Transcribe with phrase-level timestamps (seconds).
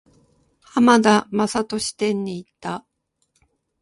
[0.61, 2.87] 浜田雅功展に行った。